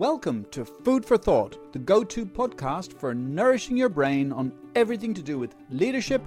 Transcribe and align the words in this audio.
Welcome 0.00 0.46
to 0.52 0.64
Food 0.64 1.04
for 1.04 1.18
Thought, 1.18 1.74
the 1.74 1.78
go 1.78 2.02
to 2.04 2.24
podcast 2.24 2.94
for 2.94 3.12
nourishing 3.12 3.76
your 3.76 3.90
brain 3.90 4.32
on 4.32 4.50
everything 4.74 5.12
to 5.12 5.22
do 5.22 5.38
with 5.38 5.54
leadership, 5.68 6.22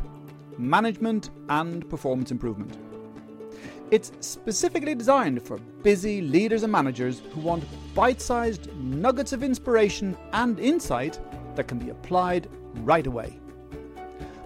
management, 0.60 1.31
and 1.49 1.89
performance 1.89 2.29
improvement. 2.29 2.78
It's 3.89 4.12
specifically 4.20 4.94
designed 4.94 5.41
for 5.41 5.57
busy 5.81 6.21
leaders 6.21 6.62
and 6.62 6.71
managers 6.71 7.23
who 7.31 7.41
want 7.41 7.63
bite 7.96 8.21
sized 8.21 8.71
nuggets 8.75 9.34
of 9.34 9.41
inspiration 9.41 10.16
and 10.34 10.60
insight 10.60 11.20
that 11.55 11.68
can 11.68 11.80
be 11.80 11.90
applied 11.90 12.48
right 12.76 13.08
away. 13.08 13.40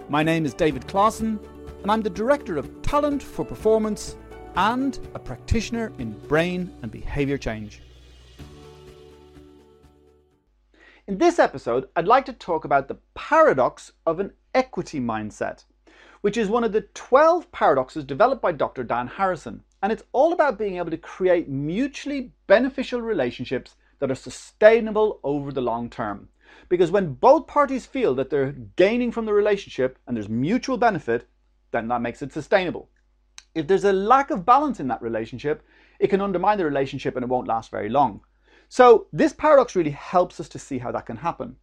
My 0.08 0.22
name 0.22 0.46
is 0.46 0.54
David 0.54 0.88
Clausen, 0.88 1.38
and 1.82 1.90
I'm 1.90 2.00
the 2.00 2.08
Director 2.08 2.56
of 2.56 2.80
Talent 2.80 3.22
for 3.22 3.44
Performance 3.44 4.16
and 4.56 4.98
a 5.12 5.18
practitioner 5.18 5.92
in 5.98 6.12
brain 6.28 6.74
and 6.80 6.90
behaviour 6.90 7.36
change. 7.36 7.82
In 11.08 11.16
this 11.16 11.38
episode, 11.38 11.88
I'd 11.96 12.06
like 12.06 12.26
to 12.26 12.34
talk 12.34 12.66
about 12.66 12.86
the 12.86 12.98
paradox 13.14 13.92
of 14.04 14.20
an 14.20 14.34
equity 14.52 15.00
mindset, 15.00 15.64
which 16.20 16.36
is 16.36 16.50
one 16.50 16.64
of 16.64 16.72
the 16.72 16.82
12 16.82 17.50
paradoxes 17.50 18.04
developed 18.04 18.42
by 18.42 18.52
Dr. 18.52 18.84
Dan 18.84 19.06
Harrison. 19.06 19.62
And 19.82 19.90
it's 19.90 20.02
all 20.12 20.34
about 20.34 20.58
being 20.58 20.76
able 20.76 20.90
to 20.90 20.98
create 20.98 21.48
mutually 21.48 22.32
beneficial 22.46 23.00
relationships 23.00 23.74
that 24.00 24.10
are 24.10 24.14
sustainable 24.14 25.18
over 25.24 25.50
the 25.50 25.62
long 25.62 25.88
term. 25.88 26.28
Because 26.68 26.90
when 26.90 27.14
both 27.14 27.46
parties 27.46 27.86
feel 27.86 28.14
that 28.16 28.28
they're 28.28 28.52
gaining 28.76 29.10
from 29.10 29.24
the 29.24 29.32
relationship 29.32 29.98
and 30.06 30.14
there's 30.14 30.28
mutual 30.28 30.76
benefit, 30.76 31.26
then 31.70 31.88
that 31.88 32.02
makes 32.02 32.20
it 32.20 32.34
sustainable. 32.34 32.90
If 33.54 33.66
there's 33.66 33.84
a 33.84 33.94
lack 33.94 34.30
of 34.30 34.44
balance 34.44 34.78
in 34.78 34.88
that 34.88 35.00
relationship, 35.00 35.62
it 36.00 36.08
can 36.08 36.20
undermine 36.20 36.58
the 36.58 36.66
relationship 36.66 37.16
and 37.16 37.22
it 37.22 37.30
won't 37.30 37.48
last 37.48 37.70
very 37.70 37.88
long. 37.88 38.20
So 38.68 39.06
this 39.12 39.32
paradox 39.32 39.74
really 39.74 39.90
helps 39.90 40.40
us 40.40 40.48
to 40.50 40.58
see 40.58 40.78
how 40.78 40.92
that 40.92 41.06
can 41.06 41.16
happen. 41.16 41.56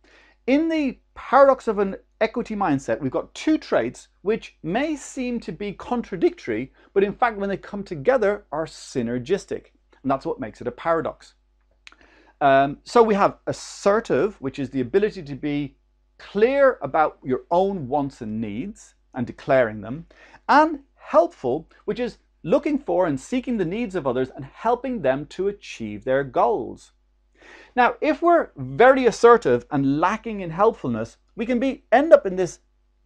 In 0.47 0.69
the 0.69 0.99
paradox 1.13 1.67
of 1.67 1.79
an 1.79 1.95
equity 2.21 2.55
mindset, 2.55 2.99
we've 2.99 3.11
got 3.11 3.33
two 3.33 3.57
traits 3.57 4.07
which 4.21 4.57
may 4.63 4.95
seem 4.95 5.39
to 5.41 5.51
be 5.51 5.73
contradictory, 5.73 6.71
but 6.93 7.03
in 7.03 7.13
fact, 7.13 7.37
when 7.37 7.49
they 7.49 7.57
come 7.57 7.83
together, 7.83 8.45
are 8.51 8.65
synergistic. 8.65 9.67
And 10.01 10.11
that's 10.11 10.25
what 10.25 10.39
makes 10.39 10.61
it 10.61 10.67
a 10.67 10.71
paradox. 10.71 11.33
Um, 12.41 12.77
so 12.83 13.01
we 13.01 13.15
have 13.15 13.37
assertive, 13.47 14.35
which 14.41 14.59
is 14.59 14.69
the 14.69 14.81
ability 14.81 15.23
to 15.23 15.35
be 15.35 15.77
clear 16.17 16.77
about 16.81 17.17
your 17.23 17.41
own 17.51 17.87
wants 17.87 18.21
and 18.21 18.39
needs 18.39 18.95
and 19.13 19.25
declaring 19.25 19.81
them, 19.81 20.05
and 20.49 20.79
helpful, 20.95 21.69
which 21.85 21.99
is 21.99 22.17
looking 22.43 22.77
for 22.77 23.07
and 23.07 23.19
seeking 23.19 23.57
the 23.57 23.65
needs 23.65 23.95
of 23.95 24.05
others 24.05 24.29
and 24.35 24.45
helping 24.45 25.01
them 25.01 25.25
to 25.27 25.47
achieve 25.47 26.03
their 26.03 26.23
goals. 26.23 26.91
Now, 27.75 27.95
if 28.01 28.21
we're 28.21 28.49
very 28.55 29.05
assertive 29.05 29.65
and 29.71 29.99
lacking 29.99 30.41
in 30.41 30.49
helpfulness, 30.49 31.17
we 31.35 31.45
can 31.45 31.59
be 31.59 31.83
end 31.91 32.13
up 32.13 32.25
in 32.25 32.35
this 32.35 32.59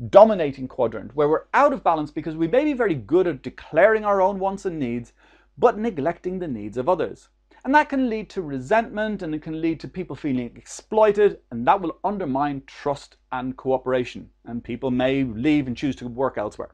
dominating 0.10 0.68
quadrant 0.68 1.16
where 1.16 1.28
we're 1.28 1.46
out 1.54 1.74
of 1.74 1.84
balance 1.84 2.12
because 2.12 2.36
we 2.36 2.48
may 2.48 2.64
be 2.64 2.74
very 2.74 2.96
good 2.96 3.28
at 3.28 3.42
declaring 3.42 4.06
our 4.06 4.22
own 4.22 4.40
wants 4.40 4.66
and 4.66 4.80
needs, 4.80 5.14
but 5.58 5.78
neglecting 5.78 6.40
the 6.40 6.48
needs 6.48 6.78
of 6.78 6.88
others. 6.88 7.30
And 7.66 7.76
that 7.76 7.90
can 7.90 8.10
lead 8.10 8.30
to 8.30 8.42
resentment 8.42 9.22
and 9.22 9.36
it 9.36 9.42
can 9.42 9.62
lead 9.62 9.80
to 9.82 9.88
people 9.88 10.16
feeling 10.16 10.52
exploited, 10.56 11.40
and 11.52 11.68
that 11.68 11.82
will 11.82 11.98
undermine 12.04 12.64
trust 12.66 13.18
and 13.32 13.58
cooperation. 13.58 14.30
And 14.46 14.64
people 14.64 14.92
may 14.92 15.24
leave 15.24 15.68
and 15.68 15.76
choose 15.76 15.96
to 15.98 16.08
work 16.08 16.38
elsewhere. 16.38 16.72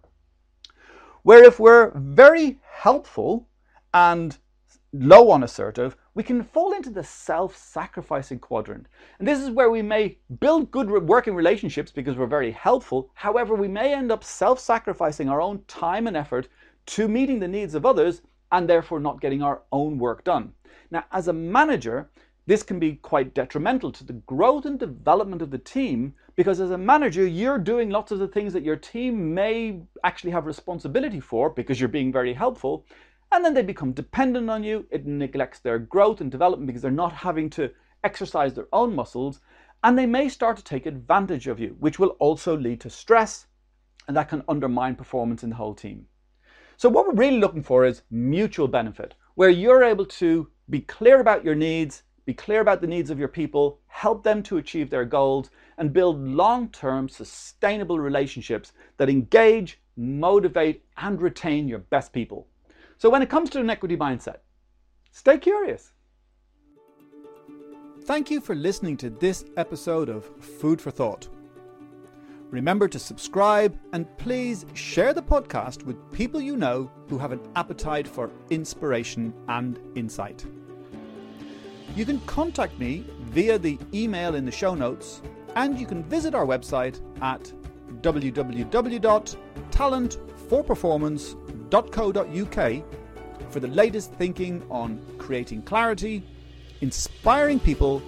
Where 1.24 1.44
if 1.44 1.60
we're 1.60 1.92
very 1.96 2.60
helpful 2.62 3.48
and 3.94 4.38
low 4.94 5.32
on 5.32 5.42
assertive, 5.42 5.98
we 6.16 6.24
can 6.24 6.44
fall 6.44 6.74
into 6.74 6.90
the 6.90 7.04
self 7.04 7.56
sacrificing 7.56 8.40
quadrant. 8.40 8.88
And 9.20 9.28
this 9.28 9.40
is 9.40 9.52
where 9.52 9.70
we 9.70 9.82
may 9.82 10.18
build 10.40 10.72
good 10.72 10.90
working 10.90 11.36
relationships 11.36 11.92
because 11.92 12.16
we're 12.16 12.26
very 12.26 12.52
helpful. 12.52 13.12
However, 13.14 13.54
we 13.54 13.68
may 13.68 13.94
end 13.94 14.12
up 14.12 14.24
self 14.24 14.60
sacrificing 14.60 15.30
our 15.30 15.42
own 15.42 15.62
time 15.68 16.08
and 16.08 16.18
effort 16.18 16.48
to 16.88 17.08
meeting 17.08 17.40
the 17.40 17.48
needs 17.48 17.76
of 17.76 17.86
others 17.86 18.22
and 18.52 18.70
therefore 18.70 19.00
not 19.00 19.22
getting 19.22 19.44
our 19.44 19.62
own 19.72 20.00
work 20.00 20.24
done. 20.24 20.54
Now, 20.90 21.04
as 21.12 21.28
a 21.28 21.34
manager, 21.34 22.10
this 22.48 22.64
can 22.64 22.80
be 22.80 22.94
quite 22.96 23.34
detrimental 23.34 23.92
to 23.92 24.04
the 24.04 24.14
growth 24.14 24.66
and 24.66 24.80
development 24.80 25.42
of 25.42 25.52
the 25.52 25.58
team 25.58 26.14
because 26.36 26.60
as 26.60 26.72
a 26.72 26.78
manager, 26.78 27.26
you're 27.26 27.58
doing 27.58 27.90
lots 27.90 28.12
of 28.12 28.20
the 28.20 28.28
things 28.28 28.54
that 28.54 28.64
your 28.64 28.76
team 28.76 29.34
may 29.34 29.82
actually 30.04 30.32
have 30.32 30.46
responsibility 30.46 31.20
for 31.20 31.50
because 31.50 31.80
you're 31.80 31.90
being 31.90 32.12
very 32.12 32.34
helpful. 32.34 32.86
And 33.32 33.44
then 33.44 33.54
they 33.54 33.64
become 33.64 33.92
dependent 33.92 34.50
on 34.50 34.64
you. 34.64 34.86
It 34.92 35.06
neglects 35.06 35.60
their 35.60 35.80
growth 35.80 36.22
and 36.22 36.32
development 36.32 36.68
because 36.68 36.82
they're 36.82 36.92
not 36.92 37.14
having 37.14 37.50
to 37.52 37.72
exercise 38.04 38.54
their 38.54 38.68
own 38.72 38.96
muscles. 38.96 39.42
And 39.84 39.98
they 39.98 40.06
may 40.06 40.30
start 40.30 40.58
to 40.58 40.64
take 40.64 40.86
advantage 40.86 41.48
of 41.48 41.60
you, 41.60 41.76
which 41.80 42.00
will 42.00 42.16
also 42.20 42.58
lead 42.58 42.82
to 42.82 42.90
stress 42.90 43.48
and 44.08 44.16
that 44.16 44.30
can 44.30 44.44
undermine 44.48 44.96
performance 44.96 45.44
in 45.44 45.50
the 45.50 45.56
whole 45.56 45.74
team. 45.74 46.06
So, 46.78 46.90
what 46.90 47.08
we're 47.08 47.14
really 47.14 47.40
looking 47.40 47.64
for 47.64 47.86
is 47.86 48.04
mutual 48.12 48.68
benefit, 48.68 49.16
where 49.36 49.50
you're 49.50 49.84
able 49.84 50.06
to 50.06 50.50
be 50.70 50.82
clear 50.82 51.20
about 51.20 51.44
your 51.44 51.56
needs, 51.56 52.04
be 52.26 52.34
clear 52.34 52.62
about 52.62 52.82
the 52.82 52.88
needs 52.88 53.10
of 53.10 53.20
your 53.20 53.28
people, 53.28 53.80
help 53.88 54.24
them 54.24 54.44
to 54.44 54.58
achieve 54.58 54.90
their 54.90 55.06
goals, 55.06 55.50
and 55.78 55.94
build 55.94 56.20
long 56.20 56.70
term 56.70 57.08
sustainable 57.08 58.00
relationships 58.00 58.74
that 58.98 59.10
engage, 59.10 59.80
motivate, 59.96 60.84
and 60.98 61.22
retain 61.22 61.68
your 61.68 61.80
best 61.80 62.12
people. 62.12 62.48
So, 62.98 63.10
when 63.10 63.22
it 63.22 63.30
comes 63.30 63.50
to 63.52 63.60
an 63.60 63.70
equity 63.70 63.98
mindset, 63.98 64.38
stay 65.12 65.38
curious. 65.38 65.92
Thank 68.04 68.32
you 68.32 68.40
for 68.40 68.56
listening 68.56 68.98
to 68.98 69.10
this 69.10 69.46
episode 69.58 70.10
of 70.10 70.26
Food 70.26 70.80
for 70.80 70.92
Thought. 70.92 71.28
Remember 72.52 72.88
to 72.88 73.00
subscribe 73.00 73.78
and 73.92 74.06
please 74.18 74.66
share 74.76 75.14
the 75.14 75.24
podcast 75.24 75.84
with 75.84 76.12
people 76.14 76.40
you 76.40 76.56
know 76.56 76.90
who 77.10 77.18
have 77.18 77.32
an 77.32 77.42
appetite 77.56 78.08
for 78.08 78.32
inspiration 78.50 79.34
and 79.50 79.80
insight. 79.96 80.46
You 81.96 82.06
can 82.06 82.22
contact 82.22 82.80
me 82.80 83.04
via 83.24 83.58
the 83.58 83.78
email 83.94 84.36
in 84.36 84.46
the 84.46 84.52
show 84.52 84.74
notes, 84.74 85.22
and 85.56 85.78
you 85.80 85.86
can 85.86 86.04
visit 86.04 86.34
our 86.34 86.46
website 86.46 87.02
at 87.22 87.52
www.talentforperformance.co.uk 91.70 93.52
for 93.52 93.60
the 93.60 93.68
latest 93.68 94.14
thinking 94.14 94.64
on 94.70 95.00
creating 95.18 95.62
clarity, 95.62 96.24
inspiring 96.82 97.60
people, 97.60 98.02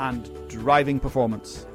and 0.00 0.30
driving 0.48 0.98
performance. 0.98 1.66